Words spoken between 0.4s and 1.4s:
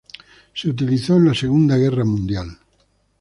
Se utilizó en la